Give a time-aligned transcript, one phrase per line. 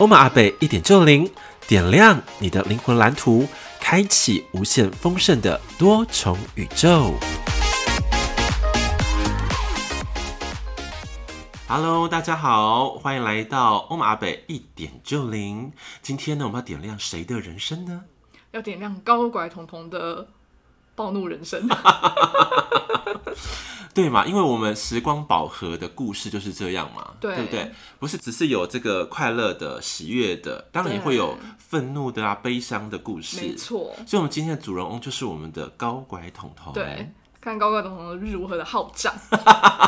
[0.00, 1.30] 欧玛阿贝一点就灵，
[1.68, 3.46] 点亮你的灵魂蓝图，
[3.78, 7.12] 开启无限丰盛的多重宇宙。
[11.68, 15.70] Hello，大家好，欢迎来到欧玛阿贝一点就灵。
[16.00, 18.04] 今天呢，我们要点亮谁的人生呢？
[18.52, 20.26] 要点亮高拐彤彤的
[21.00, 21.66] 暴怒人生。
[23.94, 24.26] 对嘛？
[24.26, 27.72] 因为我们时光宝盒的故事就是这样嘛，对，对不对？
[27.98, 33.40] 不是只是有这个快乐的、喜悦的，当然也会有愤怒的啊、悲伤的故事。
[33.40, 36.72] 没错，所以我们今天的主人翁就是我们的高拐彤彤。
[36.74, 39.18] 对，看高拐彤彤如何的好战。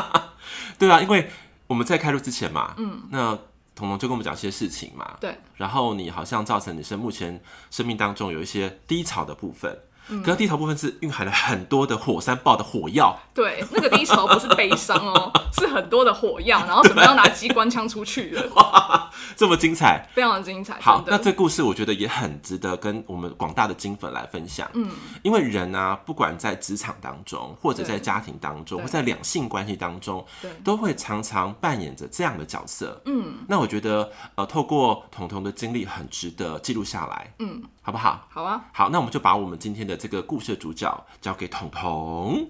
[0.79, 1.29] 对啊，因为。
[1.65, 3.35] 我们在开录之前嘛，嗯，那
[3.73, 9.75] 彤彤就跟我们讲一些事情嘛，对，然后你好像造成你是目前生命当中有一些低潮的部分。
[10.23, 20.77] 可是低潮部分是蕴含了很多的火山爆的火药，对，那个低潮不是悲伤哦， 是很多的火药，然后准备要拿机关枪出去了，哇， 这么精彩，非常的精彩。
[20.79, 24.91] 好，那这故事我觉得也很值得跟我们广大的金粉来分享，嗯，
[25.23, 37.63] 因为人啊，不管在职场当中，或者在家庭当中，或在两性关系当中，对，都会常常扮演着这样的角色，嗯，那我觉得呃，透过彤彤的经历，很值得记录下来，嗯。
[37.83, 38.27] 好不好？
[38.31, 38.65] 好啊。
[38.73, 42.49] 好，那我们就把我们今天的这个故事的主角交给彤彤。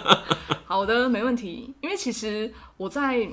[0.66, 1.72] 好的，没问题。
[1.80, 3.26] 因为其实我在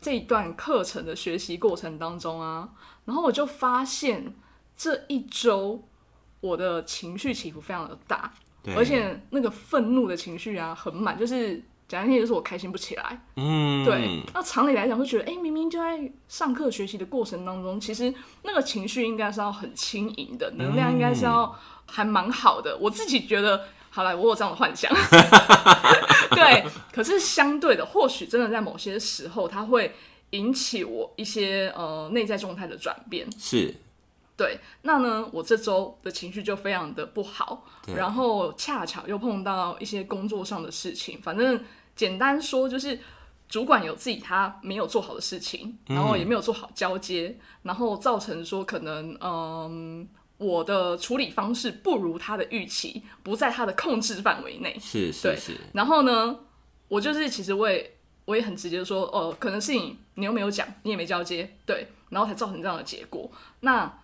[0.00, 2.68] 这一段课程的学习过程当中啊，
[3.04, 4.34] 然后我就发现
[4.76, 5.82] 这一周
[6.40, 8.32] 我的情绪起伏非常的大，
[8.76, 11.60] 而且那个愤怒的情绪啊很满，就是。
[11.94, 14.20] 讲那些就是我开心不起来，嗯，对。
[14.34, 18.12] 那常理来讲会觉得，哎、欸，明明就在上课学习的过程当中，其实
[18.42, 21.54] 那个情绪应该是要很轻盈的，能量应该是要
[21.86, 22.76] 还蛮好的。
[22.78, 24.92] 我自己觉得，好了，我有这样的幻想，
[26.34, 26.64] 对。
[26.92, 29.94] 可是相对的，或许真的在某些时候，它会
[30.30, 33.74] 引起我一些呃内在状态的转变，是。
[34.36, 37.64] 对，那呢，我这周的情绪就非常的不好，
[37.96, 41.62] 然后恰巧又碰到一些工作上的事情，反正
[41.94, 42.98] 简单说就是
[43.48, 56.38] 主管有自己他没有做好的事情，然后也没有做好交接，嗯、然后造成说可能嗯我的处理方式不如他的预期，不在他的控制范围内，是是是，然后呢，
[56.88, 64.00] 我就是其实我也我也很直接说，哦、呃，可能是你你又没有讲，你也没交接，对，然后才造成这样的结果，那。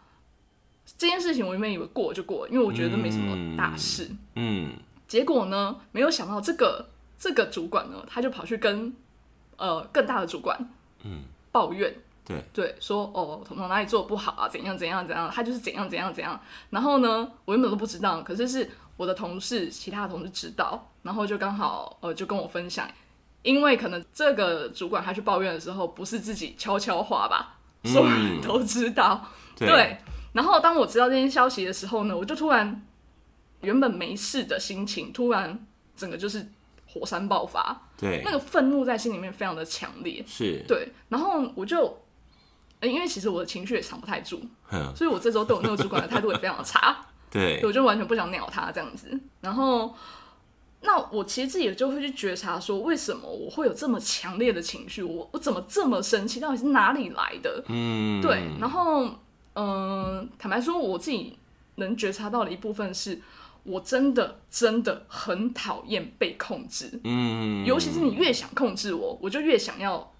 [0.98, 4.08] 这件事情我原本以为过就过，因为我觉得没什么大事。
[4.34, 4.72] 嗯，嗯，
[5.06, 6.84] 结果呢，没有想到这个
[7.20, 8.92] 这个主管呢，他就跑去跟
[9.58, 10.58] 呃更大的主管
[11.04, 11.22] 嗯。
[11.52, 11.92] 抱怨，
[12.24, 12.44] 对。
[12.52, 15.88] 对，说哦，彤彤哪里做的不好啊，怎样怎样怎样，他就是怎样。
[15.88, 16.40] 怎样怎样。
[16.70, 22.88] 然后呢，我原本都不知道，可是是我的同事，其他的同事知道，然后就刚好呃就跟我分享，
[23.42, 29.68] 因为可能这个主管他去抱怨的时候，不是自己悄悄话吧，所有人都知道，嗯、对。
[29.68, 29.98] 对。
[30.32, 32.86] 然后当我知道这件消息的时候呢，我就突然
[33.62, 35.66] 原本没事的心情，突然
[35.96, 36.46] 整个就是
[36.92, 37.88] 火山爆发。
[37.96, 40.24] 对，那个愤怒在心里面非常的强烈。
[40.26, 40.88] 是，对。
[41.08, 41.98] 然后我就，
[42.82, 44.42] 因为其实我的情绪也藏不太住，
[44.94, 47.06] 所以我这周对我那个主管的态度也非常的差。
[47.30, 49.18] 对，我就完全不想鸟他这样子。
[49.40, 49.94] 然后，
[50.80, 55.02] 那我其实自己也就会去觉察说，为什么我会有这么强烈的情绪？
[55.02, 56.40] 我我怎么这么生气？
[56.40, 57.64] 到底是哪里来的？
[57.68, 58.42] 嗯，对。
[58.60, 59.08] 然后。
[59.52, 61.36] 嗯，坦白说，我自己
[61.74, 63.20] 能觉察到的一部分是，
[63.62, 67.00] 我真的真的很讨厌被控制。
[67.04, 70.12] 嗯，尤其是你越想控制我，我就越想要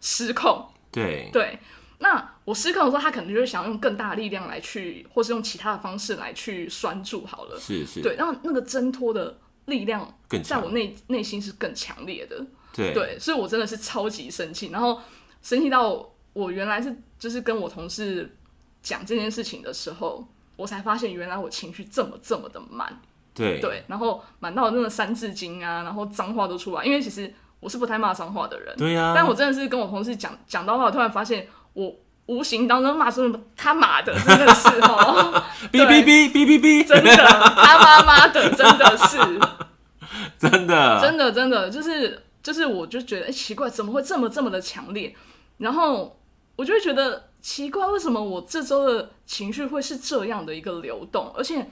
[0.00, 0.66] 失控。
[0.90, 1.58] 对对，
[1.98, 7.58] 那我失控的时候，他可能就是想用更大的力量来去，或是用其他的方式来去拴住好了。
[7.58, 12.44] 是是，对，然后那个挣脱的力量，在我内内心是更强烈的。
[12.72, 15.00] 对对，所以我真的是超级生气，然后
[15.42, 18.36] 生气到我原来是就是跟我同事。
[18.84, 20.22] 讲这件事情的时候，
[20.56, 23.00] 我才发现原来我情绪这么这么的满，
[23.34, 26.84] 对对，然后满到那个三字经啊，然后脏话都出来。
[26.84, 29.12] 因为其实我是不太骂脏话的人，对呀、啊。
[29.14, 31.94] 但我真的是跟我同事讲讲到话，我突然发现我
[32.26, 35.42] 无形当中骂出什么他妈的，真的是哦，
[35.72, 39.18] 哔哔哔哔哔哔，真的他妈妈的，真的是
[40.38, 45.14] 真的真的真的就是就是，我就觉得哎、欸、奇怪，怎么会这么这么的强烈？
[45.58, 46.18] 然后。
[46.56, 51.68] 我就会觉得奇怪，为什么我这周的情绪会是这样的一个流动，而且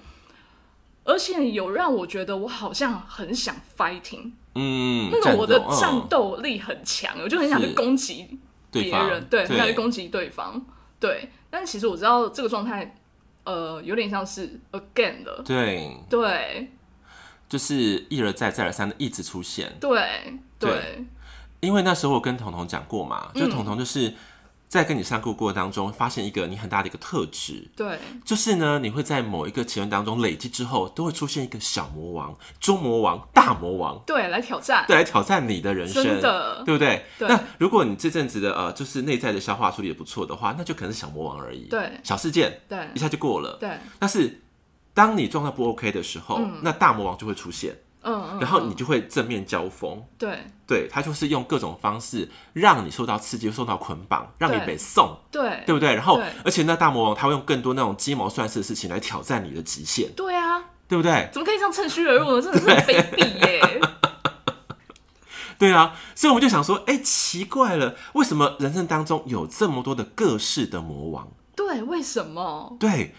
[1.03, 8.39] 而且有让我觉得我好像很想 fighting，嗯，那种我的战斗力很强，嗯、我就很想去攻击
[8.71, 10.63] 别人，对，很想去攻击对方，
[11.01, 11.31] 对。
[11.49, 12.95] 但其实我知道这个状态，
[13.45, 15.97] 呃，有点像是 again 的，对。
[16.11, 16.71] 对，
[17.49, 20.71] 就是一而再再而三的一直出现，对对。
[20.71, 21.07] 对。
[21.61, 24.13] 因为那时候我跟彤彤讲过嘛，就彤彤就是
[24.73, 37.05] 在跟你上课过程当中，发现一个你很大的一个特质，对，就是呢，你会在某一个阶段当中累积之后，都会出现一个小魔王、中魔王、大魔王，对，来挑战，对，来挑战你的人生，真的，对不对？
[37.19, 37.29] 对。
[37.29, 43.79] 那如果你这阵子的呃，就是内在的消化处理也不错的话，那就可能是小魔王而已，对，小事件，对，一下就过了，对。
[43.99, 44.41] 但是
[44.95, 47.77] 当你状态不 OK 的时候，嗯，那大魔王就会出现。
[48.03, 55.95] 嗯，嗯，然后你就会正面交锋，对，对，他就是用各种方式让你受到刺激，受到捆绑，让你被送，对，对不对？
[55.95, 61.29] 然后，而且那大魔王他会用更多那种鸡毛蒜皮的事情来挑战你的极限，对啊，对不对？
[61.33, 62.43] 怎么可以这样趁虚而入呢？
[62.43, 63.81] 真的是卑鄙耶！
[65.59, 71.29] 对啊，所以我们就想说，哎，奇怪了，为什么人生当中有这么多的各式的魔王？
[71.55, 72.77] 对，为什么？
[72.81, 73.15] 对。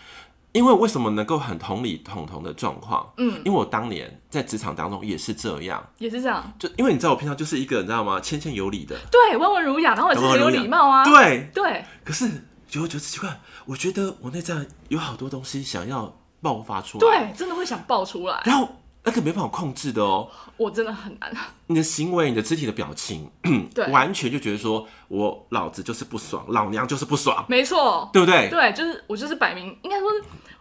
[0.53, 3.11] 因为为什么能够很同理彤彤的状况？
[3.17, 6.53] 嗯，因为我当年在职场当中也是这样，也是这样。
[6.57, 11.83] 就因为你知道我平常就是一个你知道吗，谦谦有礼的，对，温文儒雅，然后也是很有礼貌啊，对对。
[12.03, 12.29] 可是
[12.67, 14.55] 久而久之奇怪，我觉得我内在
[14.89, 18.69] 有好多东西想要爆发出来，对，真的会想爆出来，然后
[19.03, 21.35] 那个没办法控制的哦，我真的很难。
[21.67, 23.29] 你的行为、你的肢体的表情，
[23.73, 28.49] 对， 完全就觉得说我老子就是不爽，老娘就是不爽，没错，对不对？
[28.49, 30.09] 对，就是我就是摆明，应该说。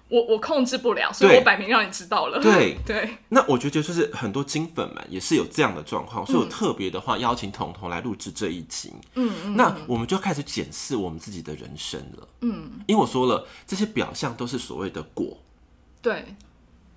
[0.08, 2.38] 我我控制不了，所以我摆明让你知道了。
[2.38, 8.92] 对 对，那我觉得就是很多金粉们也是有这样的状况，所以我特别的话邀请彤彤来录制这一集。
[9.14, 12.28] 嗯嗯，那我们就开始检视我们自己的人生了。
[12.42, 15.38] 嗯，因为我说了，这些表象都是所谓的果，
[16.02, 16.34] 对，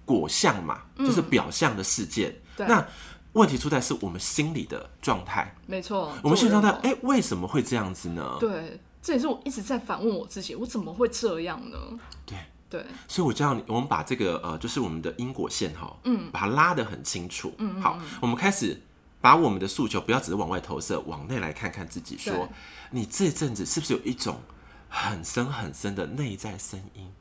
[0.06, 2.34] 果相嘛，就是表象的事件。
[2.56, 2.88] 对，那
[3.34, 5.56] 问题出在是我们心理的状态。
[5.66, 8.38] 没错，我们心理状态，哎，为什么会这样子呢？
[8.40, 11.78] 对，这也是我一直在反问我自己，我怎么会这样呢？
[12.26, 12.38] 对。
[12.68, 17.54] 对，所以我叫你，我们把这个呃，就是我们的因果线哈，嗯，把它拉得很清楚。
[17.60, 18.82] 嗯，好，我们开始
[19.22, 22.50] 把我们的诉求不要只是往外投射，往内来看看自己说，说
[22.90, 24.42] 你这阵子是不是有一种
[24.90, 27.14] 很深很深的内在声音，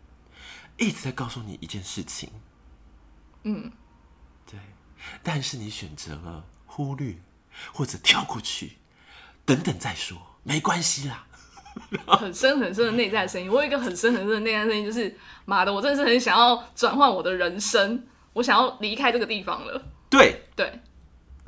[0.78, 2.30] 一直在告诉你一件事情？
[3.44, 3.70] 嗯，
[4.50, 4.58] 对，
[5.22, 7.14] 但是你选择了忽略
[7.72, 8.78] 或者跳过去，
[9.44, 11.26] 等等再说，没关系啦。
[12.06, 15.12] 很深很深的内在声音，我有一个很深很深的内在声音，就是
[15.44, 19.84] 妈的，我真的是很想要转换我的人生，我想要离开这个地方了。
[20.08, 20.80] 对对，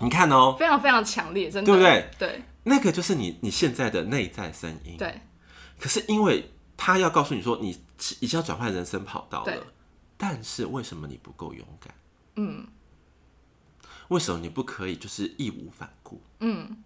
[0.00, 2.10] 你看哦、喔，非常非常强烈，真的，对不对？
[2.18, 4.96] 对，那个就是你你现在的内在声音。
[4.98, 5.20] 对，
[5.78, 7.70] 可是因为他要告诉你说，你
[8.18, 9.66] 已经要转换人生跑道了，
[10.16, 11.94] 但是为什么你不够勇敢？
[12.36, 12.66] 嗯，
[14.08, 16.20] 为什么你不可以就是义无反顾？
[16.40, 16.76] 嗯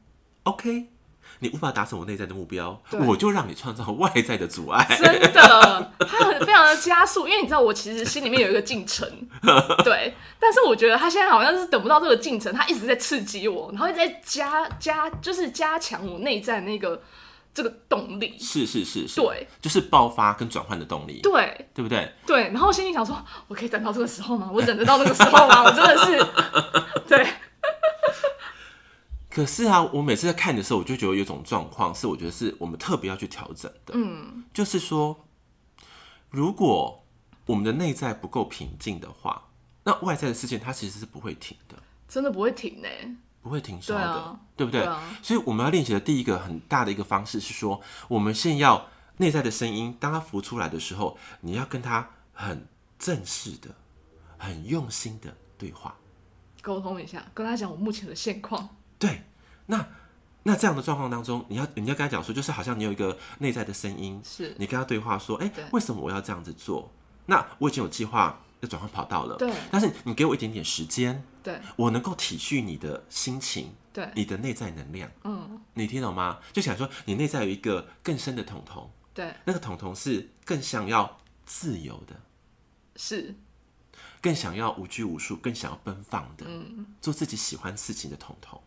[0.44, 0.88] ，OK。
[1.38, 4.84] 你无法达成我内在的目标，我就让你创造外在的阻碍。
[5.00, 9.08] 真的，他很非常的加速，因为你知道，我其实心里面有一个进程，
[9.84, 10.12] 对。
[10.40, 17.00] 但是我觉得他现在好像是等不到这个进程，他一直在刺激我，然后一直在加加，就是加强我内在那个
[17.52, 18.36] 这个动力。
[18.38, 21.20] 是是是是，对，就是爆发跟转换的动力。
[21.22, 22.12] 对，对不对？
[22.26, 22.44] 对。
[22.50, 23.16] 然后心里想说，
[23.48, 24.50] 我可以等到这个时候吗？
[24.52, 25.62] 我忍得到那个时候吗？
[25.68, 26.18] 我真的是，
[27.08, 27.26] 对。
[29.30, 33.94] 可是啊，我每次在看的时候，我就觉得有一种状况是，我觉得是我们特别要去调整的。
[33.94, 35.24] 嗯，就是说，
[36.30, 37.04] 如果
[37.46, 39.48] 我们的内在不够平静的话，
[39.84, 41.76] 那外在的事件它其实是不会停的，
[42.08, 42.88] 真的不会停呢，
[43.42, 44.80] 不会停烧的，对啊，对不对？
[44.82, 45.02] 对啊。
[45.22, 52.66] 所以我们要练习的第一个很大的一个方式是说，我们先要内在的声音，当它浮出来的时候，你要跟他很
[52.98, 53.70] 正式的、
[54.38, 55.96] 很用心的对话，
[56.62, 58.76] 沟通一下，跟他讲我目前的现况。
[58.98, 59.22] 对，
[59.66, 59.86] 那
[60.42, 66.90] 那这样的状况当中，你要你要跟他讲说，就是好像你有一个内在的声音，是你跟他对话说，哎，为什么我要这样子做？
[67.26, 69.52] 那我已经有计划要转换跑道了，对。
[69.70, 76.38] 但是你给我一点点时间，对，我能够体恤你的心情，对，你的内在能量，嗯，你听懂吗？
[76.52, 82.20] 就想说你内在有一个更深的彤彤，对，那个彤彤是更想要自由的，
[82.96, 83.34] 是。
[84.22, 88.60] 更想要无拘无束，更想要奔放的，嗯，做自己喜欢事情的彤彤。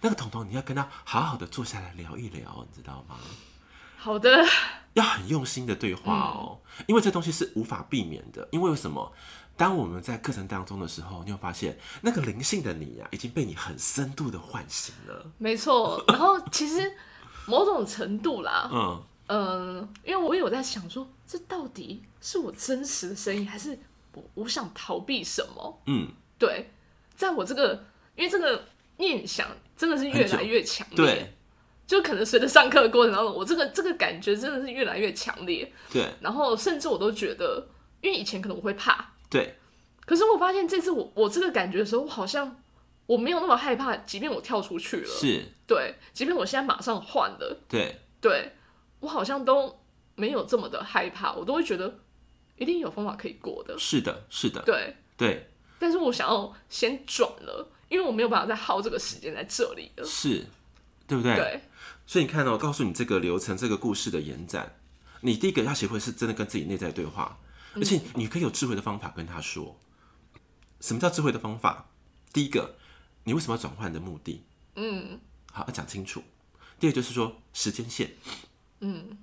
[0.00, 3.16] 那个彤彤，你要跟他好好的坐下来聊一聊，你知道吗？
[3.98, 4.46] 好的，
[4.94, 8.48] 要很用心的对话哦，嗯、因为这东西是无法避免的。
[8.52, 9.12] 因为为什么？
[9.56, 15.32] 当我们在课程当中的时候，你会发现那个灵性的你呀、啊，已经被你很深度的唤醒了。
[15.36, 16.92] 没错， 然后其实
[17.44, 23.76] 某种程度啦，嗯，呃，因为我有在想说，这到底是我真实的声音，还是
[24.12, 25.82] 我我想逃避什么？
[25.86, 26.06] 嗯，
[26.38, 26.70] 对，
[27.16, 28.64] 在我这个，因为这个
[28.98, 31.34] 念想真的是越来越强烈，对，
[31.88, 37.66] 就可能随着上课的过程当中，我这个这个感觉真的是越来越强烈，对，然后甚至我都觉得，
[38.00, 39.56] 因为以前可能我会怕，对，
[40.06, 42.60] 可是我发现这次我我这个感觉的时候，我好像。
[43.08, 45.42] 我没有那么害怕，即便我跳出去了，是。
[45.66, 48.52] 对，即便我现在马上换了，对，对。
[49.00, 49.80] 我好像都
[50.14, 52.00] 没有这么的害怕，我都会觉得
[52.56, 53.74] 一定有方法可以过的。
[53.78, 54.94] 是的，是的，对。
[55.16, 55.48] 对。
[55.78, 60.44] 但是我想要先转了，因为我没有办法再耗这个时间在这里了，是，
[61.06, 61.34] 对不对？
[61.34, 61.60] 对。
[62.08, 64.74] 所以你看哦，告诉你这个流程，这个故事的延展，
[65.20, 67.38] 你第一个要学会是真的跟自己内在对话，
[67.76, 69.78] 而且你可以有智慧的方法跟他说。
[70.80, 71.86] 什么叫智慧的方法？
[72.32, 72.74] 第一个。
[73.24, 74.42] 你为什么要转换的目的？
[74.76, 75.20] 嗯，
[75.52, 76.22] 好，要讲清楚。
[76.80, 78.14] 第二就是说时间线，
[78.80, 79.18] 嗯，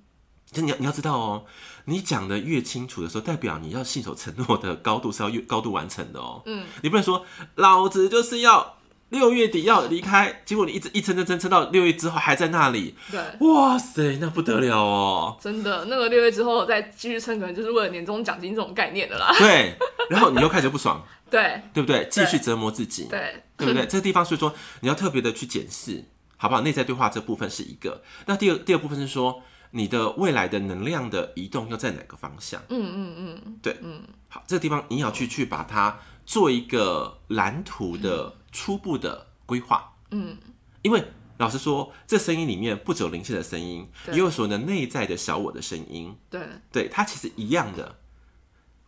[0.52, 1.46] 就你要你要知道哦，
[1.86, 6.44] 你讲的越清楚的时候，代表你要信守承诺的高度是要越高度完成的哦。
[6.46, 7.26] 嗯，你不能说
[7.56, 8.75] 老子就是要
[9.10, 12.96] 六月底要离开，结果你一直一撑撑撑撑到六月之后还在那里。
[13.12, 15.38] 对，哇塞，那不得了哦！
[15.40, 19.34] 真的，那个六月之后再继续撑，可能就是为了年终奖金这种概念的啦。
[19.38, 19.76] 对，
[20.10, 21.06] 然后你又开始不爽。
[21.30, 22.08] 对，对不对？
[22.10, 23.86] 继续折磨自己，对，对不对？
[23.90, 26.06] 这个地方，所以说你要特别的去检视，
[26.38, 26.62] 好不好？
[26.62, 28.04] 内在对话这部分是一个。
[28.28, 32.62] 那第二第二部分是说，你的未来的能量的移动要在哪个方向？
[32.70, 39.94] 嗯嗯嗯，对，嗯，好，这个地方你要去去把它做一个蓝图的初步的规划。
[40.12, 40.38] 嗯，
[40.82, 41.04] 因为
[41.38, 46.16] 老实说，这声音里面不只有灵性的声音，也有所谓的内在的小我的声音。
[46.30, 47.98] 对，对，它其实一样的。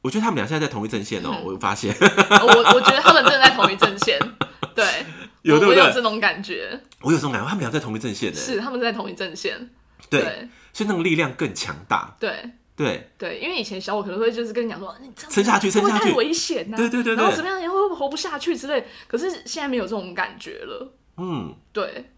[0.03, 1.93] 我觉得他们俩现在在同一阵线哦、喔，嗯、我发现。
[1.99, 4.17] 我我觉得他们真的在同一阵线，
[4.73, 5.05] 对，
[5.41, 5.81] 有对不对？
[5.83, 8.39] 我有这种感觉，我有这种感觉，他们俩在同一阵线呢。
[8.39, 9.69] 是，他们在同一阵线。
[10.09, 12.15] 对，对所以那种力量更强大。
[12.19, 16.77] 对对对，因为以前小我可能会就是跟你讲说，你撑下去，撑下去，太危险呐、啊。
[16.77, 18.85] 对对对，对，然后怎么样，你会不会活不下去之类。
[19.07, 20.93] 可是现在没有这种感觉了。
[21.17, 22.11] 嗯，对。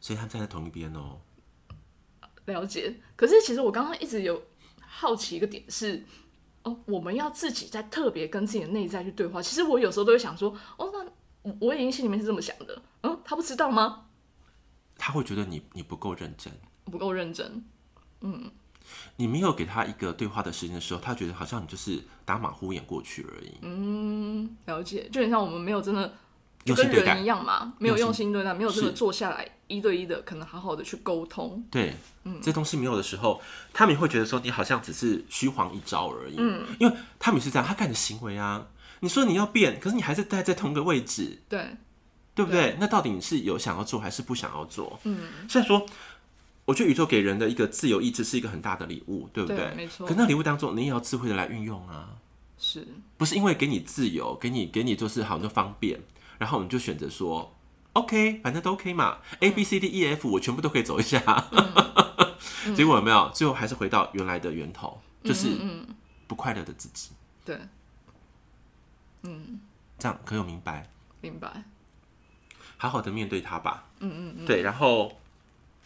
[0.00, 1.20] 所以他们站在同一边哦、喔。
[2.46, 2.96] 了解。
[3.14, 4.42] 可是其实我刚刚一直有
[4.80, 6.04] 好奇一个点是。
[6.62, 9.40] 哦，我们要自己在特别跟自己的内在去对话。
[9.40, 12.82] 其实我有时候都会想说，哦，那我已经心里面是这么想的。
[13.02, 14.06] 嗯，他不知道吗？
[14.98, 16.52] 他会觉得你你不够认真，
[16.86, 17.64] 不够认真。
[18.22, 18.50] 嗯，
[19.16, 23.52] 你没有给他一个对话的时间的时候，他觉得好像你就是打马虎眼过去而已。
[23.62, 26.14] 嗯，了解，就很像我们没有真的。
[26.64, 31.64] 就跟人一样嘛，没有用心对待，没有真的坐下来一对一的，可能好好的去沟通。
[31.70, 33.40] 对，嗯，这东西没有的时候，
[33.72, 36.34] 他们也会觉得说你好像只是虚晃一招而已。
[36.38, 38.66] 嗯，因为他们是这样，他看你的行为啊，
[38.98, 41.40] 你说你要变，可是你还是待在同个位置。
[41.48, 41.76] 对，
[42.34, 42.76] 对不对？
[42.80, 44.98] 那到底你是有想要做还是不想要做？
[45.04, 45.86] 嗯，虽然说，
[46.66, 49.72] 我觉得宇宙给人的一个自由意志是一个很大的礼物，对不对？
[49.74, 50.06] 没错。
[50.06, 52.16] 可那礼物当中，你也要智慧的来运用啊。
[52.58, 56.00] 是，不是因为给你自由，给你给你就是好多方便。
[56.38, 57.54] 然后你就选择说
[57.94, 61.18] ，OK，反正都 OK 嘛，A B C D E F 我全部都可以走一下。
[62.76, 63.30] 结果有没有？
[63.32, 65.56] 最后还是回到原来的源头，就是
[66.26, 67.10] 不快乐的自己。
[67.44, 67.58] 对，
[69.22, 69.60] 嗯，
[69.98, 70.90] 这样可有明白？
[71.20, 71.62] 明白。
[72.76, 73.84] 好好的面对它吧。
[74.00, 74.46] 嗯嗯嗯。
[74.46, 75.16] 对，然后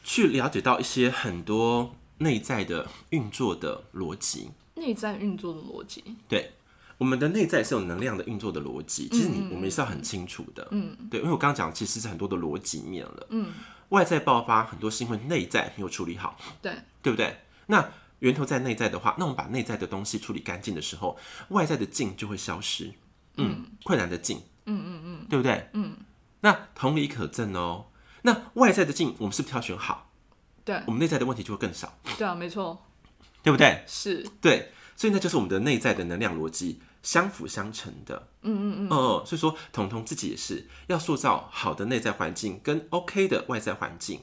[0.02, 4.50] 去了解到一些很多内在的运作的逻辑。
[4.74, 6.02] 内在运作的逻辑。
[6.28, 6.52] 对。
[6.98, 13.54] 我们的内在是有能量的运作的逻辑，其实你我们也是要很清楚的，嗯，对，因为我刚刚讲其实是很多的逻辑面了，嗯，
[13.88, 17.38] 外在爆发很多是因为内在没有处理好，对，对不对？
[17.68, 21.16] 那源头在内在的话，那我们把内在的东西处理干净的时候，
[21.48, 22.92] 外在的境就会消失，
[23.38, 25.70] 嗯，困难的境，嗯嗯嗯，对不对？
[25.72, 25.96] 嗯，
[26.42, 27.86] 那同理可证哦，
[28.22, 30.10] 那外在的镜我们是不是挑选好？
[30.64, 32.86] 对，我们内在的问题就会更少，对啊，没错，
[33.42, 33.82] 对不对？
[33.86, 36.80] 是，对，所以那就是我们的内在的能量逻辑。
[37.02, 44.20] 相辅相成的，嗯嗯嗯，哦，所以说彤彤自己也是要塑造好的内在环境跟 OK 的外在环境。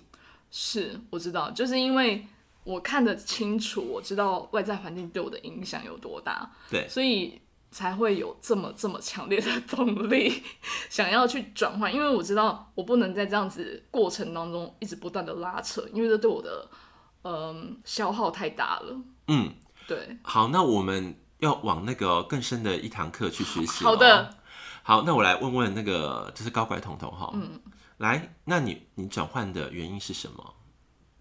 [0.51, 2.27] 是，我知道，就是因为
[2.63, 10.43] 我看得清楚，我知道外在环境对我的影响有多大，对，所以才会有这么这么强烈的动力
[10.89, 16.69] 想要去转换，因为我知道我不能在这样子过程当中一直不断的拉扯，因为这对我的
[17.23, 19.01] 嗯、呃、消耗太大了。
[19.27, 19.53] 嗯，
[19.87, 20.17] 对。
[20.23, 21.15] 好，那我们。
[21.39, 23.85] 要往那个更深的一堂课去学习。
[23.85, 24.35] 好的，
[24.81, 27.61] 好，那我来问问那个就是高拐彤彤哈，嗯，
[27.97, 30.55] 来，那你你转换的原因是什么？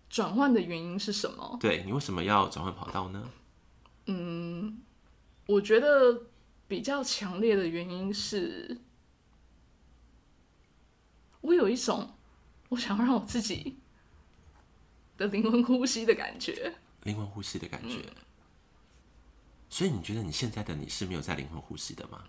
[0.08, 1.58] 转换的原因是什么？
[1.60, 3.22] 对，你为什么要转换跑道呢？
[4.06, 4.80] 嗯，
[5.48, 6.22] 我觉得
[6.68, 8.78] 比较强烈的原因是，
[11.40, 12.14] 我有一种
[12.70, 13.78] 我想要让我自己
[15.16, 17.98] 的灵魂呼吸的感觉，灵魂呼吸的感觉。
[17.98, 18.14] 嗯、
[19.70, 22.24] 所以你觉得你现在的你是没有在灵魂呼吸的吗？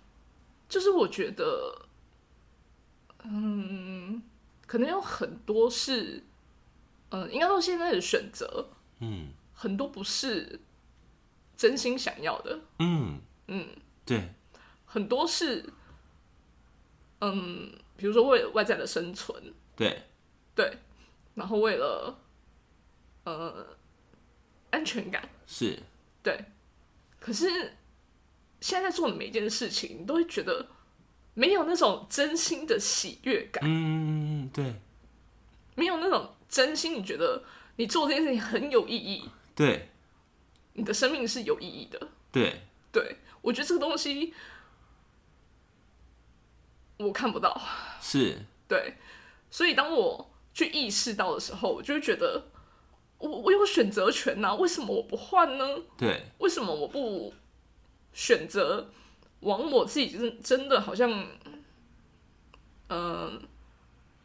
[0.69, 1.87] 就是我觉得，
[3.23, 4.21] 嗯，
[4.67, 6.23] 可能有很多是，
[7.09, 10.59] 嗯、呃，应该说现在的选择，嗯，很多不是
[11.55, 13.19] 真心想要的，嗯。
[13.49, 13.65] 嗯，
[14.07, 14.33] 对，
[14.85, 15.63] 很多是，
[17.21, 20.01] 嗯，比如说为了外在的生存，对。
[20.55, 20.75] 对，
[21.35, 22.17] 然后为了，
[23.25, 23.77] 呃，
[24.71, 25.77] 安全感，是，
[26.23, 26.45] 对，
[27.19, 27.73] 可是。
[28.59, 30.67] 现在做的每一件事情，你都会觉得
[31.35, 33.63] 没有那种真心的喜悦感。
[33.63, 34.73] 嗯，对，
[35.75, 37.43] 没有那种真心，你觉得
[37.75, 39.29] 你做这件事情很有意义。
[39.53, 39.89] 对，
[40.73, 42.09] 你的生命是有意义的。
[42.31, 44.33] 对，对，我觉得这个东西
[46.97, 47.59] 我看不到。
[48.01, 48.97] 是，对，
[49.49, 52.49] 所以当我去意识到的时候，我就会觉得
[53.17, 55.65] 我我有选择权呐，为什么我不换呢？
[55.97, 57.33] 对，为什么我不？
[58.13, 58.89] 选择
[59.41, 61.11] 往我自己真真的好像，
[62.87, 63.41] 嗯、呃，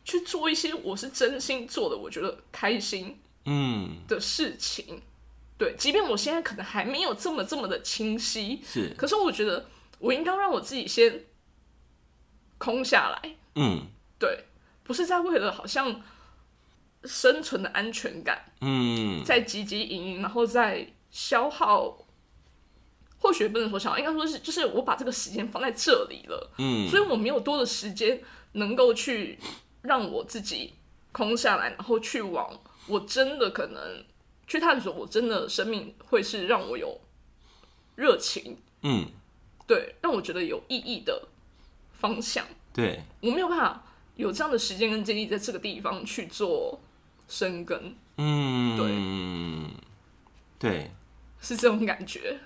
[0.03, 4.87] 去做一些我是真心做的，我觉得开心，嗯的事情。
[4.89, 5.03] 嗯、
[5.63, 9.65] 对，即便我现在可能还没有这么这么的清晰，是，可是我觉得
[10.01, 11.25] 我应该让我自己先
[12.59, 13.37] 空下来。
[13.55, 13.87] 嗯，
[14.19, 14.47] 对，
[14.83, 16.03] 不是在为了好像
[17.05, 21.97] 生存的安全感，嗯，在汲汲营营，然后再消耗。
[23.21, 28.21] 或许不能说消耗，应该说是，就是我把这个时间放在这里了，嗯，所以我没有多的时间
[28.55, 29.39] 能够去
[29.83, 30.75] 让我自己
[31.13, 34.05] 空下来，然后去往我真的可能
[34.47, 37.01] 去探索，我真的生命会是让我有
[37.97, 39.07] 热情，嗯，
[39.67, 41.29] 对，让我觉得有意义的
[41.93, 43.85] 方向，对，我没有办法
[44.17, 46.81] 有这样的时间跟精力在这个地方去做
[47.29, 49.71] 生根，嗯，
[50.59, 50.91] 对，对，
[51.41, 52.39] 是这种感觉。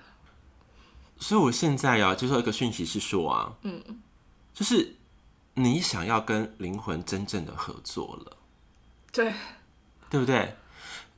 [1.19, 4.01] 所以，我现在要接受一个讯息是说啊，嗯，
[4.53, 4.95] 就是
[5.55, 8.37] 你想要跟灵魂真正的合作了，
[9.11, 9.33] 对，
[10.11, 10.55] 对不对？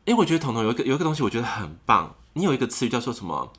[0.09, 2.15] 因为我觉得彤彤有一个有一个东西，我觉得很棒。
[2.33, 3.53] 你有一个词语叫做什么？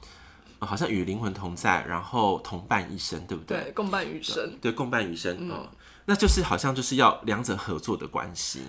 [0.59, 3.63] 好像与灵魂同在，然后同伴一生，对不对？
[3.63, 5.69] 对，共伴余生，对，共伴余生，嗯，
[6.07, 8.65] 那就是好像就是要两者合作的关系，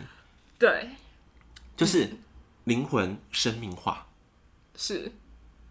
[0.59, 0.91] 对，
[1.75, 2.15] 就是
[2.65, 4.05] 灵魂生命化，
[4.75, 5.11] 是，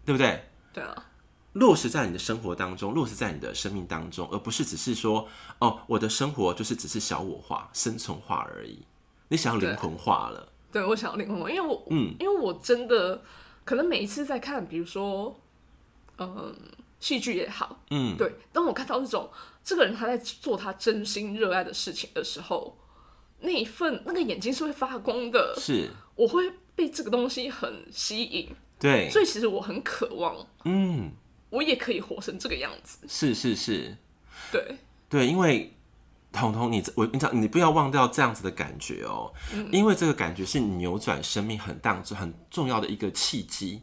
[0.05, 0.43] 对不对？
[0.73, 1.05] 对啊。
[1.53, 8.85] 落实在你的生活当中，落实在你的生命当中，而不是只是说哦，我的生活就是只是小我化、生存化而已。
[9.29, 10.50] 你想要灵魂化了？
[10.71, 13.21] 对，我想要灵魂化，因为我嗯，因为我真的
[13.63, 15.39] 可能每一次在看，比如说
[16.17, 16.55] 嗯，
[16.99, 19.29] 戏剧也好，嗯，对，当我看到这种
[19.63, 22.77] 这个人他在做他真心热爱的事情的时候，
[23.39, 31.11] 那一份那个眼睛是会发光的，是，我会被这个东西很吸引，对，所以其实我很渴望，嗯。
[31.51, 33.97] 我也可以活成这个样子，是是是，
[34.53, 34.77] 对。
[35.09, 35.73] 对，因为
[36.31, 43.81] 彤彤，你我你讲，你不要忘掉这样子的感觉哦，嗯、因为这个感觉是你扭转生命很当很重要的一个契机，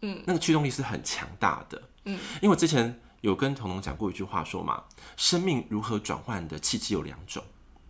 [0.00, 4.82] 嗯，那个驱动力是很强大的，嗯，因为我之前有跟彤彤讲过一句话说嘛，
[5.16, 7.42] 生命如何转换的契机有两种，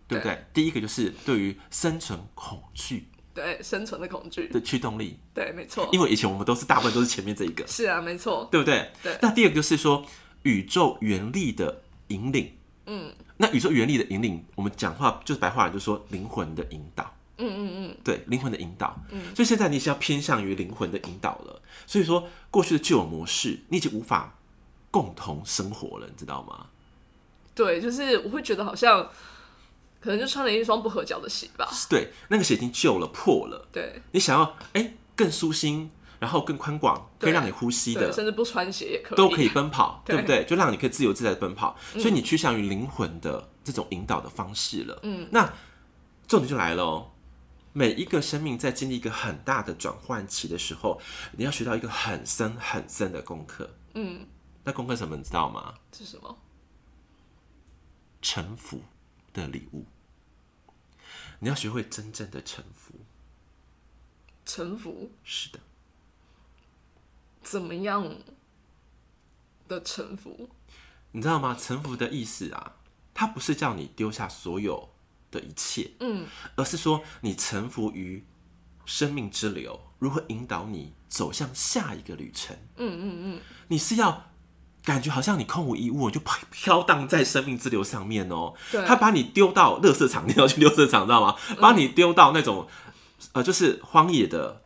[0.07, 0.33] 对不对？
[0.33, 3.09] 对第一个就是对于生存恐惧。
[3.33, 5.89] 对生存的恐惧的驱动力，对，没错。
[5.91, 8.89] 因为以前我们都是大部分都是前面这一个，是啊，没错，对不对？
[9.03, 9.17] 对。
[9.21, 10.05] 那第二个就是说
[10.43, 12.53] 宇宙原力的引领，
[12.85, 19.35] 嗯，那宇宙原理的引领，我们讲话就是白话，就是说灵魂的引导，嗯嗯嗯，对，灵魂的引导，嗯。
[19.35, 24.37] 所以现在你是要偏向于灵魂的引导了，所以说过去的旧有模式，你已经无法
[24.91, 26.67] 共同生活了，你知道吗？
[27.53, 29.09] 对，就是我会觉得好像。
[30.01, 31.67] 可能就穿了一双不合脚的鞋吧。
[31.89, 33.67] 对，那个鞋已经旧了、破了。
[33.71, 34.43] 对，你想要
[34.73, 35.89] 哎、欸、更舒心，
[36.25, 40.43] 然后更宽广，可以让你呼吸的，甚至不穿鞋也可以，都可以奔跑， 对，对不对？
[40.45, 41.77] 就让你可以自由自在的奔跑。
[41.93, 44.99] 嗯、所以你趋向于灵魂的这种引导的方式了。
[45.03, 45.53] 嗯，那
[46.27, 47.11] 重点就来了哦。
[47.73, 50.99] 每一个生命在经历一个很大的转换期的时候，
[51.33, 53.75] 你要学到一个很深很深的功课。
[53.93, 54.25] 嗯，
[54.63, 55.75] 那功课什么你知道吗？
[55.95, 56.35] 是什么？
[58.19, 58.81] 臣服
[59.31, 59.85] 的礼物。
[61.37, 62.95] 你要学会真正的臣服。
[64.43, 65.11] 臣服？
[65.23, 65.59] 是的。
[67.45, 68.17] 怎么样
[69.67, 70.49] 的臣服？
[71.11, 71.55] 你知道吗？
[71.57, 72.73] 臣服的意思啊，
[73.13, 74.89] 它不是叫你丢下所有
[75.29, 78.25] 的一切，嗯，而是说你臣服于
[78.85, 82.57] 生命之流，如何引导你走向下一个旅程。
[82.77, 84.25] 嗯嗯嗯，你是要。
[84.85, 88.53] 感觉好像你空无一物，就飘飘荡在生命之流上面哦。
[88.71, 91.35] 对，他把你丢到垃圾场，你要去垃圾场，知道吗？
[91.59, 92.67] 把你丢到那种
[93.31, 94.61] 呃，就是荒野的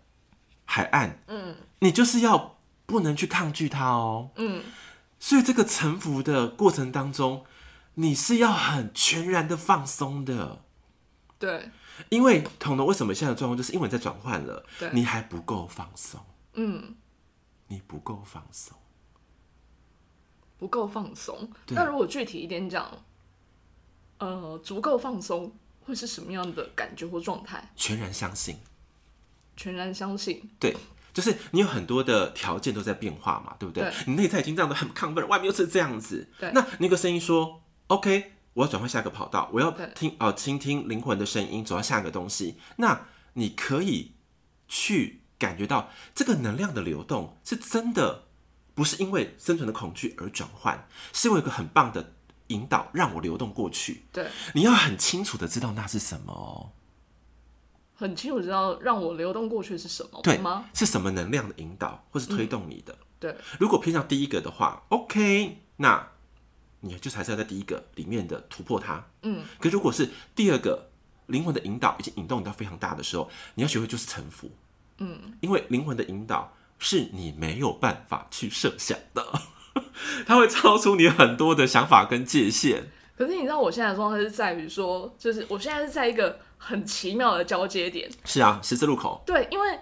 [0.65, 2.58] 海岸，嗯，你就是要
[2.89, 4.63] 不能去抗拒它哦，嗯，
[5.19, 7.45] 所以这个臣服的过程当中，
[7.93, 10.61] 你是要很全然的放松的，
[11.37, 11.69] 对，
[12.09, 14.89] 因为彤彤为什么现在的状况，就是因为你在转换了，对。
[14.91, 16.19] 你还不够放松，
[16.53, 16.95] 嗯，
[17.67, 18.75] 你不够放松，
[20.57, 21.49] 不够放松。
[21.67, 21.75] 对。
[21.75, 22.89] 那如果具体一点讲，
[24.17, 25.53] 呃，足够放松
[25.85, 27.71] 会是什么样的感觉或状态？
[27.75, 28.57] 全然相信，
[29.55, 30.75] 全然相信，对。
[31.19, 33.83] 就是你有很多的条件都在变化嘛，对不对？
[33.83, 36.29] 对你内在已经这样的很亢奋，外面又是这样子。
[36.39, 44.13] 对那那个声音说：“OK，我要转换下一个跑道，我要听哦，倾听灵魂的声音，走到下一个东西。”那你可以
[44.67, 48.27] 去感觉到这个能量的流动是真的，
[48.73, 52.13] 不是因为生存的恐惧而转换，是因为有一个很棒的
[52.47, 54.05] 引导让我流动过去。
[54.13, 56.71] 对，你要很清楚的知道那是什么哦。
[57.99, 60.69] 很清楚知道让我流动过去是什么，对吗？
[60.73, 62.95] 是什么能量的引导，或是推动你的？
[63.19, 66.07] 对，如果偏向第一个的话，OK，那
[66.79, 69.05] 你就还是要在第一个里面的突破它。
[69.23, 70.89] 嗯，可如果是第二个
[71.25, 74.49] 灵魂的引导已经引动你到非常大的时候，你要学会就是臣服。
[74.99, 79.25] 嗯，因为灵魂的引导是你没有办法去设想的，
[80.25, 82.87] 它会超出你很多的想法跟界限。
[83.17, 88.07] 可是你知道我现在的状态是在于说，就是我现在是在一个很奇妙的交接点。
[88.25, 89.23] 是啊，十字路口。
[89.25, 89.79] 对，因为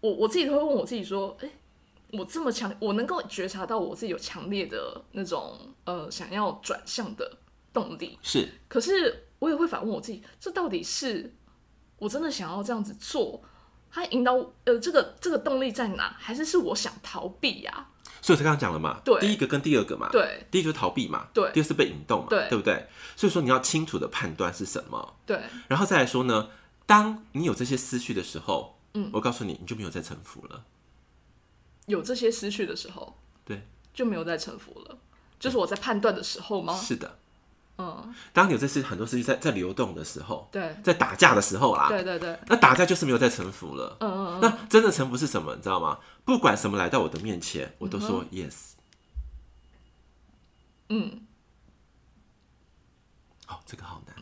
[0.00, 7.38] 我我自己都会问我自己说，哎、欸，我这么强，我能够觉察到我自己有强烈的那种呃想要转向的
[7.72, 8.16] 动力。
[8.22, 11.34] 是，可是我也会反问我自己，这到底是
[11.98, 13.42] 我真的想要这样子做？
[13.90, 16.16] 它引导呃这个这个动力在哪？
[16.18, 17.91] 还是是我想逃避呀、啊？
[18.20, 19.18] 所以我才刚刚讲了嘛，对。
[19.20, 22.86] 第一个跟第二个嘛，对，第一个就是逃避嘛，对，第二是被引动嘛，对，对不对？
[23.16, 26.50] 所以说你要清楚的判断是什么，对，然后再来说呢，
[26.86, 30.64] 当你有这些思绪的时候，嗯，我告诉你，你就没有再臣服了。
[31.86, 34.98] 有这些思绪的时候，对，就没有再臣服了，
[35.40, 36.74] 就是我在判断的时候吗？
[36.74, 37.18] 是的。
[37.82, 43.96] 嗯，当你有这些很多事情在在流动的时候，对，在打架的时候啦，对对对，那打架就是没有再臣服了。
[44.00, 44.40] 嗯嗯嗯。
[44.40, 45.54] 那真的臣服是什么？
[45.56, 45.98] 你知道吗？
[46.24, 48.54] 不管什么来到我的面前，我都说 yes。
[50.88, 51.26] 嗯。
[53.48, 54.16] 哦，这个好难，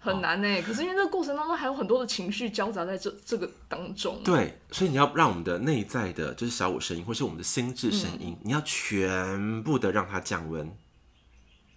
[0.00, 0.62] 很难呢。
[0.62, 4.20] 可是因为这个过程当中还有很多的情绪交杂在这这个当中。
[4.24, 10.76] 对，所以你要让我们的内在的，就是小我声音，或是我们的心智声音，你要全部的让它降温。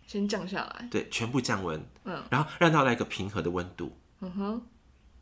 [0.08, 4.62] 先降下来，对，全部降温，嗯，然后让它来一个平和的温度，嗯哼，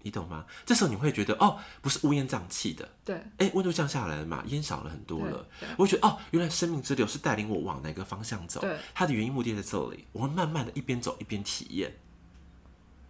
[0.04, 0.46] 你懂吗？
[0.64, 5.44] 这时候你会觉得，哦，不是乌烟瘴气的，对，哎，温度降下来了嘛，烟少了很多了，
[5.76, 11.98] 我会觉得，哦，原来生命之流是带领我往哪个方向走，对，它的原因目的在这里，我会慢慢的一边走一边体验，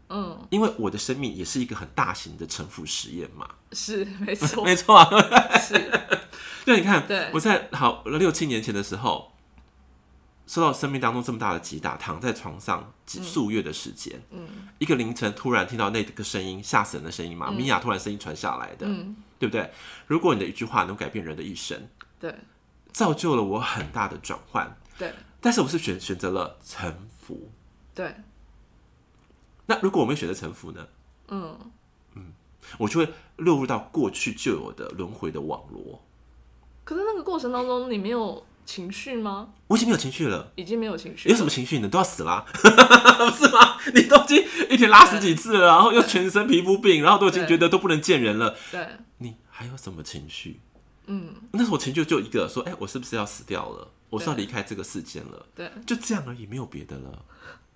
[0.08, 4.96] 嗯，因为我的生命也是一个很大型的臣服实验嘛，是没错，没错。
[4.98, 5.74] 啊，是，
[6.64, 9.35] 对，你看，对，我在好六七年前的时候。
[10.47, 19.71] 受到生命当中这么大的击打，躺在床上几数月的时间，嗯，一个凌晨突然听到那个声音，吓死人的声音嘛，米娅突然声音传下来的，嗯，对不对？
[20.08, 21.88] 如果你的一句话能改变人的一生，
[22.19, 22.36] 对，
[22.93, 27.51] 造就了我很大的转换，对，但是我是选选择了臣服，
[27.93, 28.15] 对，
[29.65, 30.88] 那如果我没有选择臣服呢？
[31.29, 31.58] 嗯。
[32.13, 32.34] 嗯，
[32.77, 36.01] 我就会落入到过去就有的轮回的网络。
[36.84, 38.45] 可是那个过程当中，你没有。
[38.65, 39.49] 情绪吗？
[39.67, 41.30] 我已经没有情绪了，已经没有情绪。
[41.30, 41.88] 有什么情绪呢？
[41.88, 43.78] 都要死啦， 是吗？
[43.93, 48.56] 你都已经一天拉十几次了，然后又全身皮肤病，然后都已经觉得都不能见人了。
[48.71, 48.88] 对，
[49.19, 50.60] 你还有什么情绪？
[51.08, 53.91] 嗯，那时候我情绪就一个，说，哎、欸，我是不是要死掉了？
[54.10, 55.45] 我是要离开这个世间了？
[55.54, 57.25] 对，就这样而已，没有别的了。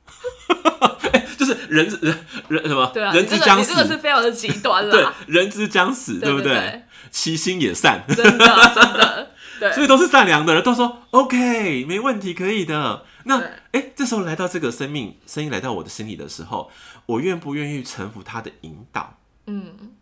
[1.38, 2.90] 就是人人人什么？
[2.94, 4.90] 对啊，人之将死，这个是非常的极端了。
[4.92, 6.84] 对，人之将死，对不对？
[7.12, 9.32] 其心也善，真的真的。
[9.60, 13.06] 对所以都是善良的人，都说 OK，没问题，可以的。
[13.26, 16.72] 那哎、欸，这时候来到这个生命声音来到我的心里的时候，
[17.06, 19.18] 我愿不愿意臣服他的引导？
[19.48, 19.94] 嗯，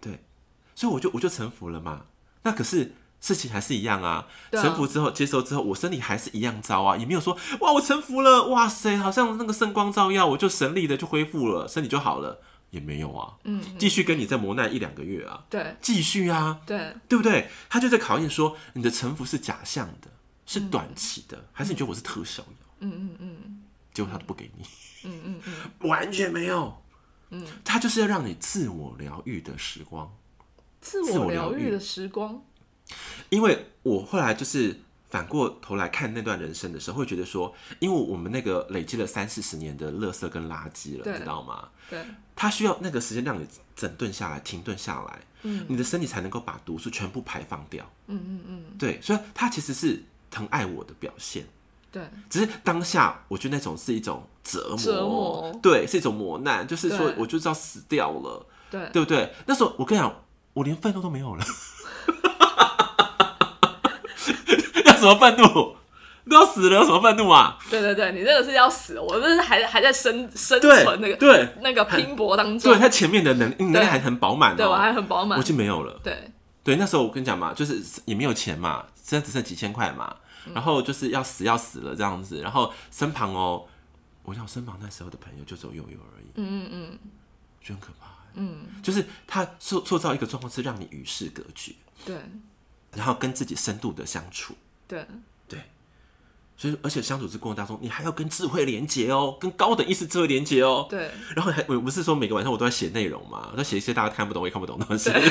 [0.00, 0.24] 对，
[0.74, 2.02] 所以我就我就臣服了嘛。
[2.42, 4.26] 那可是事情还是一样啊。
[4.52, 12.40] 臣、啊、服之后，接受之后，我身体还是一样糟啊，也没有说哇，我臣服了，哇塞，好像那个圣光照耀，我就神力的就恢复了，身体就好了。
[12.76, 17.48] 也没有啊，嗯，继续跟你再磨难一两个月啊，对，继续啊，对，对不对？
[17.68, 20.08] 他就在考验说，你的臣服是假象的，
[20.44, 22.48] 是短期的，还是你觉得我是特效药？
[22.80, 23.62] 嗯嗯嗯，
[23.92, 24.64] 结果他都不给你，
[25.04, 26.82] 嗯嗯嗯，完全没有，
[27.30, 30.14] 嗯，他就是要让你自我疗愈的时光，
[30.80, 32.44] 自我疗愈的时光，
[33.30, 34.80] 因为我后来就是。
[35.16, 41.66] 反过头来看那段人生的时候，会觉得说，因为我们那个累积了三四十年的垃圾跟垃圾了，你知道吗？
[41.88, 47.90] 对，它需要那个时间让你整顿下来、停顿下来，嗯，你的身体才能够把毒素全部排放掉。
[48.08, 51.46] 嗯嗯嗯，对，所以它其实是疼爱我的表现。
[51.90, 59.32] 对，只是当下我觉得那种是一种折磨，折磨对，是一种磨难，就是说我就是要死掉了，对，对不对？
[59.46, 60.14] 那时候我跟你讲，
[60.52, 61.44] 我连愤怒都没有了，
[64.96, 65.76] 要什么愤怒？
[66.28, 67.56] 都要死了，有什么愤怒啊？
[67.70, 75.38] 对对对，你这个是要死，我这是还还在生生存那个对那个拼搏当中，对，他前面的能能量还很饱满哦，对我还很饱满。
[75.38, 76.00] 我，就没有了。
[76.02, 76.32] 对。
[76.64, 80.16] 对，那时候我跟你讲嘛，就是也没有钱嘛，现在只剩几千块嘛，
[80.52, 83.64] 然后就是要死要死了这样子，然后身旁哦，
[84.24, 86.98] 我想身旁那时候的朋友就只有悠悠而已，嗯嗯嗯，
[87.62, 91.72] 就很可怕，嗯，就是他塑塑造一个状况是让你与世隔绝，
[92.04, 92.16] 对。
[92.96, 94.56] 然后跟自己深度的相处，
[94.88, 95.06] 对。
[96.58, 101.10] 所以而且相处之过程当中，你还要跟智慧连接哦，跟高等意识智慧连接哦，对。
[101.34, 105.28] 然后还我不是说每个晚上我都在写内容嘛，我在写一些大家看不懂我也看不懂的东西，然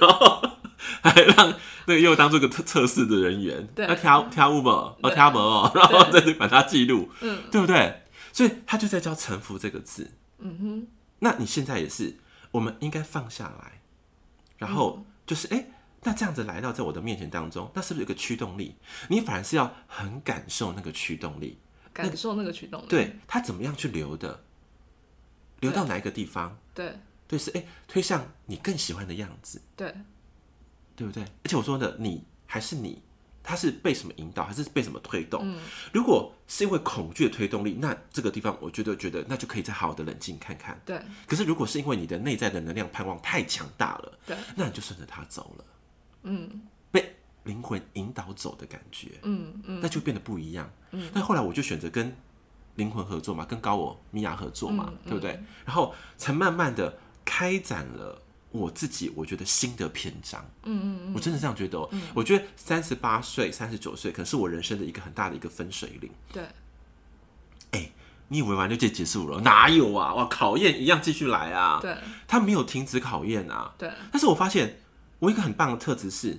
[0.00, 0.42] 后
[1.00, 1.54] 还让
[1.86, 3.86] 那个又当做个测测试的人员，对。
[3.86, 7.38] 要挑挑五本，要对挑本哦，然后再去把它记录，嗯。
[7.50, 8.02] 对不对？
[8.34, 10.10] 所以他就在教臣服这个字。
[10.40, 10.86] 嗯哼，
[11.20, 12.18] 那你现在也是，
[12.50, 13.80] 我们应该放下来，
[14.58, 15.72] 然后就是哎、诶
[16.08, 18.74] 那这样子来到在我的面前当中，那是不是有个驱动力？
[19.10, 21.58] 你反而是要很感受那个驱动力，
[21.92, 24.42] 感受那个驱动力，对它怎么样去流的，
[25.60, 26.56] 流到哪一个地方？
[26.72, 29.94] 对对，是哎、推向你更喜欢的样子，对
[30.96, 31.22] 对不对？
[31.22, 33.02] 而且我说的你还是你，
[33.42, 35.42] 它是被什么引导，还是被什么推动？
[35.44, 35.60] 嗯
[35.92, 40.80] 如果是因为恐惧的推动力，那这个地方我觉得觉得那就可以再好好的冷静看看。
[40.86, 45.64] 对可是如果是因为你的内在的能量盼望太强大了，对，那你就顺着它走了，
[46.22, 50.70] 嗯被灵魂引导走的感觉，嗯嗯，那就变得不一样。
[50.92, 52.14] 嗯，但后来我就选择跟
[52.76, 55.40] 灵魂合作嘛，跟高我米娅合作嘛，嗯对不对？
[55.64, 60.44] 然后才慢慢的开展了我自己，我觉得新的篇章。
[60.64, 66.10] 嗯嗯嗯，我真的这样觉得哦、我觉得三十八岁、三十九岁，可能是我人生的一个很大的一个分水岭。
[66.32, 66.42] 对
[68.30, 69.40] 你以为完就这结束了？
[69.40, 70.12] 哪有啊！
[70.12, 71.78] 哇，考验一样继续来啊！
[71.80, 73.74] 对他没有停止考验啊。
[73.78, 74.78] 对但是我发现
[75.18, 76.38] 我一个很棒的特质是，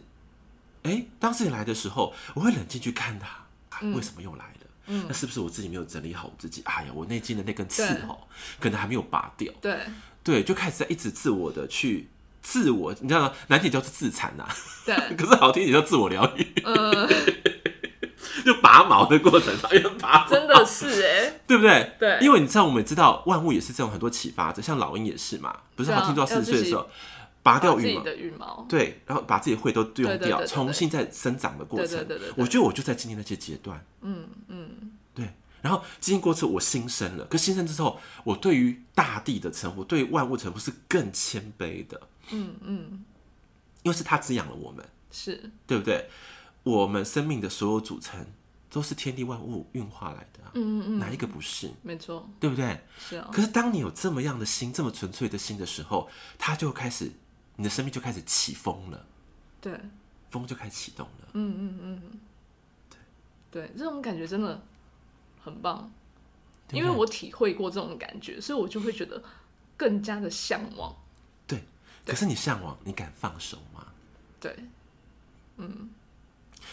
[0.83, 4.53] 哎、当事情来的时候，我会冷静去看他、啊，为什么又来了？
[4.91, 6.63] 嗯那是不是我自己没有整理好我自己？
[6.65, 8.17] 哎呀，我内心的那根刺哦，
[8.59, 9.53] 可能还没有拔掉。
[9.61, 9.77] 对
[10.23, 12.07] 对，就开始在一直自我的去
[12.41, 13.33] 自我，你知道吗？
[13.47, 16.47] 难听叫做自残呐、啊，对， 可是好听点叫自我疗愈。
[16.65, 17.07] 嗯，
[18.43, 21.91] 就拔毛的过程上，要拔毛，真的是哎， 对不对？
[21.99, 26.89] 对因为你知道，我们知道万物也是这种很多启发者，像老鹰也是嘛，不是好听到四十岁的时要候
[27.41, 31.87] 拔掉自己羽毛，的羽毛，对，然后把自己的喙都用掉，重新再生长的过程。
[31.87, 35.27] 对对对对对我觉得我就在经历那些阶段，嗯嗯对。
[35.61, 37.25] 然后经历过之后，我新生了。
[37.25, 43.03] 可新生之后，我对于大地的臣服，对于万物臣服是更谦卑的，嗯嗯，
[43.83, 46.09] 因为是他滋养了我们，是，对不对？
[46.63, 48.25] 我们生命的所有组成
[48.69, 51.69] 都是天地万物运化来的啊、嗯嗯，哪一个不是？
[51.81, 52.79] 没错，对不对？
[52.97, 57.11] 是啊，可是当你有这么样的心，这么纯粹的心的时候，他就开始，
[57.59, 59.05] 你的生命就开始起风了，
[59.59, 59.77] 对，
[60.31, 61.27] 风就开始启动了。
[61.33, 62.19] 嗯嗯嗯，
[62.89, 63.67] 对。
[63.67, 64.61] 对，这种感觉真的
[65.43, 65.91] 很棒，
[66.71, 69.21] 因为我体会过这种感觉，所以我就会觉得
[69.75, 70.95] 更加的向往。
[71.45, 71.61] 对，
[72.05, 73.87] 可是你向往，你敢放手吗？
[74.39, 74.55] 对。
[75.57, 75.89] 嗯。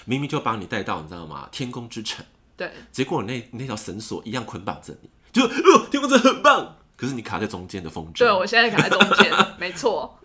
[0.04, 1.48] 明明就把你带到，你知道吗？
[1.50, 2.24] 天空之城，
[2.56, 2.72] 对。
[2.92, 10.16] 结果那那条绳索一样捆绑着你，就呃，天空之城很棒，可是你卡在中间的风筝，对，我现在卡在中间，没错，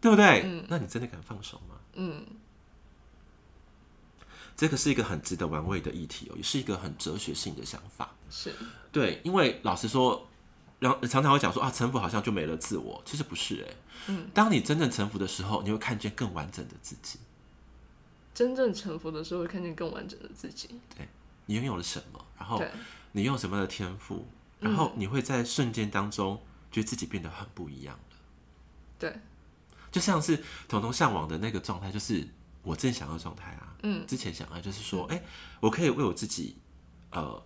[0.00, 0.64] 对不对？
[0.68, 1.76] 那你真的敢放手吗？
[1.94, 2.24] 嗯，
[4.56, 8.14] 这个是一个很值得玩味的议题哦，也是一个很哲学性的想法。
[8.30, 8.54] 是，
[8.90, 10.28] 对，因为老实说，
[10.78, 13.74] 然后常常会讲说啊，臣服好像就没了自我，其实不是哎。
[14.08, 17.18] 嗯，当你真正臣服的时候，你会看见更完整的自己。
[18.32, 20.68] 真正臣服的时候，会看见更完整的自己。
[20.96, 21.06] 对
[21.46, 22.24] 你拥有了什么？
[22.38, 22.62] 然后
[23.12, 24.26] 你拥有什么样的天赋？
[24.60, 28.16] 然后你会在瞬间当中觉得自己变得很不一样了。
[28.98, 29.18] 对，
[29.90, 32.26] 就像是彤彤向往的那个状态，就是
[32.62, 33.76] 我正想要的状态啊。
[33.82, 35.22] 嗯，之前想要就是说，哎、
[35.60, 36.56] 我可以为我自己，
[37.10, 37.42] 呃，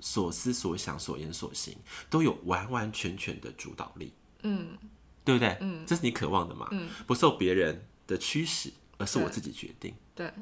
[0.00, 1.76] 所思所想、所言所行，
[2.08, 4.12] 都有完完全全的主导力。
[4.42, 4.76] 嗯
[5.24, 5.56] 对不对？
[5.60, 6.68] 嗯这是你渴望的嘛？
[6.70, 10.32] 嗯，不受别人的驱使，而是我自己决定，对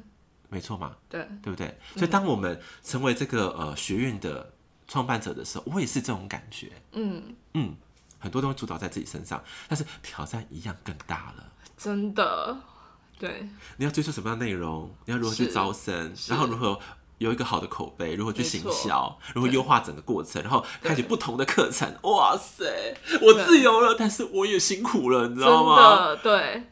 [0.47, 0.95] 没错嘛？
[1.09, 1.75] 对对不对？
[1.95, 4.53] 所以当我们成为这个呃学院的
[4.87, 6.71] 创办者的时候，我也是这种感觉。
[6.91, 7.75] 嗯，嗯，
[8.25, 11.51] 很多东西主导在自己身上，但是挑战一样更大了。
[11.77, 12.57] 真的
[13.19, 14.93] 对，你要追求什么样的内容？
[15.05, 16.11] 你要如何去招生？
[16.27, 16.79] 然后如何
[17.19, 18.15] 有一个好的口碑？
[18.15, 19.17] 如何去行销？
[19.35, 20.41] 如何优化整个过程？
[20.41, 21.87] 然后开启不同的课程。
[22.01, 26.15] 哇塞，我自由了，但是我也辛苦了，你知道吗？
[26.15, 26.63] 对，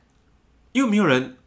[0.71, 1.37] 因为没有人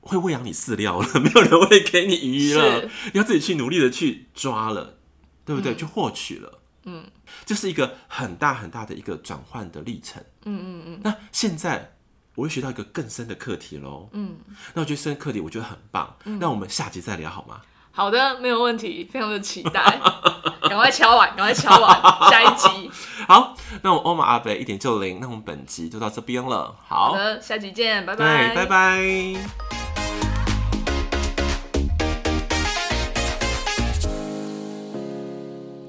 [0.00, 4.98] 会喂养你饲料了，没有人会给你鱼了，你要自己去努力的去抓了，
[5.44, 5.74] 对不对？
[5.74, 6.57] 去获取了。
[6.88, 7.04] 嗯，
[7.44, 10.22] 这是一个很大很大的一个转换的历程。
[10.44, 11.00] 嗯嗯嗯。
[11.04, 11.92] 那现在
[12.34, 14.08] 我又学到一个更深的课题喽。
[14.12, 14.36] 嗯。
[14.74, 16.16] 那我觉得深课题我觉得很棒。
[16.24, 16.38] 嗯。
[16.38, 17.60] 那我们下集再聊好吗？
[17.90, 20.00] 好的，没有问题，非常的期待。
[20.68, 22.90] 赶快敲碗，赶快敲碗， 下一集。
[23.26, 26.76] 好，那我欧玛阿贝一点就零，那我们本集就到这边了。
[26.86, 29.77] 好，好的，下集见，拜拜，拜拜。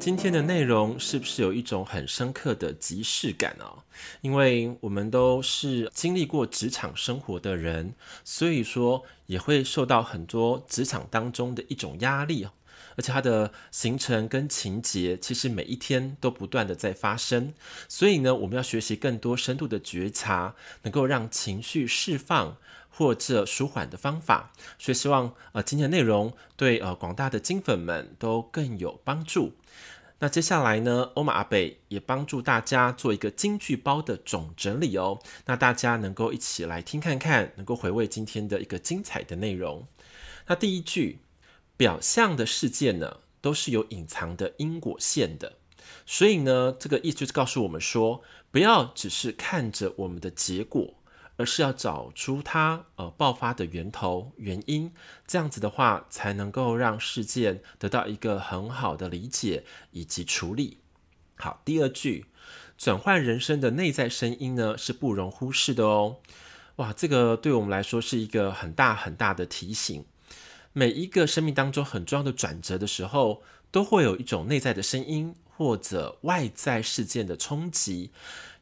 [0.09, 3.83] 今天的内容是不是有一种很深刻的即视感哦？
[4.21, 7.93] 因为我们都是经历过职场生活的人，
[8.23, 12.47] 所以说也会受到很多职场当中的一种压力，
[12.97, 17.53] 而且它的形成跟情节其实每一天都不断的在发生，
[17.87, 22.57] 所以呢，我们要学习更多深度的觉察，能够让情绪释放
[22.89, 24.53] 或者舒缓的方法。
[24.79, 29.53] 所以希望呃今天的内容对呃广大的金粉们都更有帮助。
[30.21, 35.19] 那接下来呢，欧玛阿贝也帮助大家做一个金句包的总整理哦。
[35.45, 39.87] 那大家能够一起来听看看，能够回味今天的一个精彩的内容。
[40.47, 41.19] 那第一句，
[41.77, 45.53] 表象的世界呢，都是有隐藏的因果线的。
[46.05, 50.95] 所以呢，这个意思就是告诉我们说，不要只是看着我们的结果。
[51.39, 54.91] 而是要找出它呃爆发的源头原因，
[55.25, 60.79] 这样子的话才能够让事件得到一个很好的理解以及处理。
[61.35, 62.25] 好，第二句，
[62.77, 66.17] 转换人生的内在声音呢，是不容忽视的哦。
[66.75, 70.03] 哇，这个对我们来说是一个很大很大的提醒。
[70.73, 78.11] 每一个生命当中很重要的转折的时候，都会有一种内在的声音或者外在事件的冲击。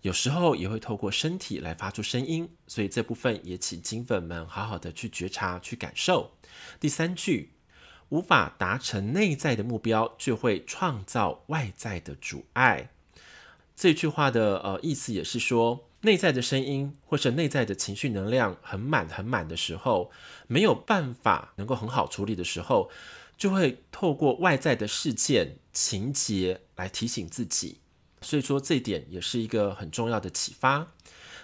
[0.02, 6.32] 有时候也会透过身体来发出声音，所以这部分也请金粉们好好的去觉察、去感受。
[6.80, 7.54] 第三句，
[8.10, 12.92] 无法达成内在的目标，就会创造外在的阻碍。
[13.76, 20.12] 这句话的呃意思也是说，内在的声音或是内在的情绪能量很满很满的时候，
[20.48, 22.90] 没有办法能够很好处理的时候，
[23.36, 27.82] 就会透过外在的事件、情节来提醒自己。
[28.22, 30.94] 所以说，这一点也是一个很重要的启发。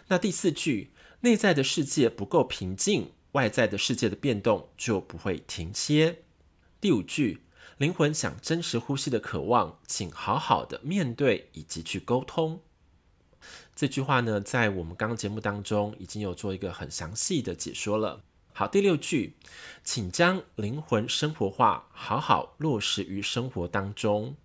[0.07, 6.23] 那第四句，内在的世界不够平静，外在的世界的变动就不会停歇。
[6.81, 7.43] 第五句，
[7.77, 12.61] 灵魂想真实呼吸的渴望，请好好的面对以及去沟通。
[13.75, 18.23] 这句话呢，在我们刚刚节目当中已经有做一个很详细的解说了。
[18.51, 19.35] 好，第六句，
[19.83, 24.35] 请将灵魂生活化，好好落实于生活当中。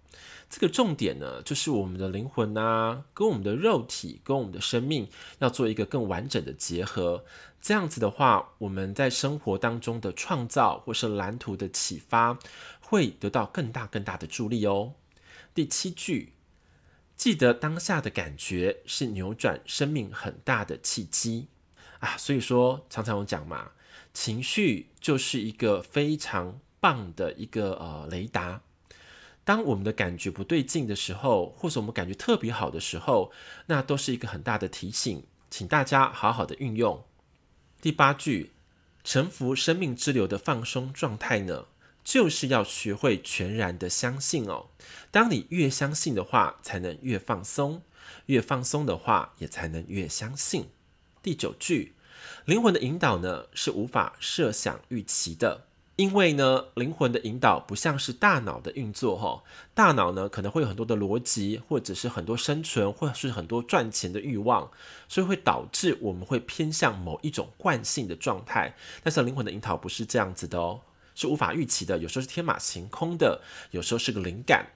[0.51, 5.09] 这个重点呢，就是我们的灵魂啊，跟我们的肉体，跟我们的生命，
[5.41, 7.25] 要做一个更完整的结合。
[7.61, 12.39] 这样子的话，我们在生活当中的创造或是蓝图的启发，
[12.81, 14.95] 会得到更大更大的助力哦。
[15.55, 16.33] 第七句，
[17.15, 21.49] 记得当下的感觉是扭转生命很大的契机
[21.99, 22.17] 啊。
[22.17, 23.73] 所以说，常常有讲嘛，
[24.15, 28.63] 情绪就是一个非常棒的一个呃雷达。
[29.49, 33.33] 当我们的感觉不对劲的时候，或者我们感觉特别好的时候，
[33.65, 37.03] 那都是一个很大的提醒，请大家好好的运用。
[37.81, 38.53] 第八句，
[39.03, 41.65] 臣服生命之流的放松状态呢，
[42.05, 44.67] 就是要学会全然的相信哦。
[45.11, 47.81] 当你越相信的话，才能越放松；
[48.27, 50.69] 越放松的话，也才能越相信。
[51.23, 51.95] 第九句，
[52.45, 55.68] 灵魂的引导呢，是无法设想预期的。
[55.99, 59.43] 因为呢，灵魂的引导不像是大脑的运作，哈，
[59.75, 64.71] 大脑呢可能会有很多的逻辑，或者是很多生存，或者是很多赚钱的欲望，
[65.09, 68.77] 所以会导致我们会偏向某一种惯性的状态。
[69.03, 70.83] 但是灵魂的引导不是这样子的哦，
[71.17, 74.69] 是无法预期的，有时候是天马行空的，有时候是个灵感，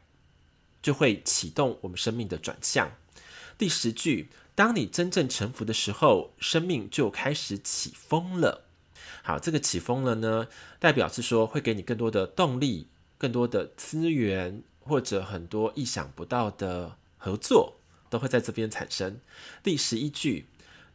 [0.83, 2.91] 就会启动我们生命的转向。
[3.57, 8.65] 第十句，当你真正臣服的时候，生命就开始起风了。
[9.23, 10.49] 好，这个起风了呢，
[10.81, 17.77] 代表是说会给你更多的动力、更多的资源，或者很多意想不到的合作
[18.11, 19.21] 都会在这边产生。
[19.63, 20.47] 第十一句，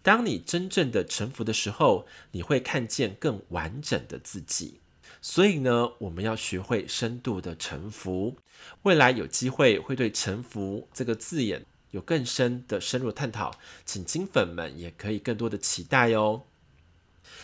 [0.03, 4.81] 当你真正的臣服的时候，你会看见更完整的自己。
[5.21, 8.37] 所以呢，我们要学会深度的臣服。
[8.83, 16.43] 未来有机会会对“臣服”这个字眼有更深的深入探讨，请金粉们也可以更多的期待哦。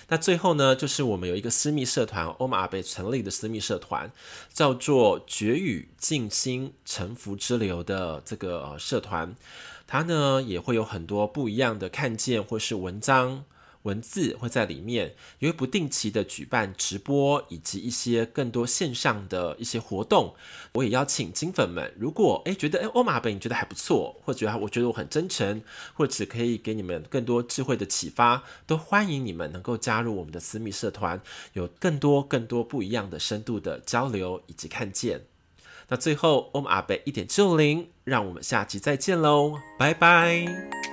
[0.09, 4.11] 那最后呢，就是我们有一个私密社团，欧玛 ㄚ 贝成立的私密社团，
[4.53, 9.35] 叫做“绝语静心沉浮之流”的这个社团，
[9.87, 13.45] 它呢也会有很多不一样的看见或是文章。
[13.83, 20.35] 文字会在里面，也会不定期的举办直播，以及一些更多线上的一些活动。
[20.73, 25.61] 我也邀请金粉们，如果诶觉得诶欧玛 ㄚ 贝你觉得还不错，或者我觉得我很真诚，
[25.93, 31.21] 或者可以给你们更多智慧的启发，都欢迎你们能够加入我们的私密社团，
[31.53, 35.25] 有更多更多不一样的深度的交流以及看见。
[35.89, 40.92] 那最后欧玛 ㄚ 贝一点就灵，让我们下期再见喽，拜拜。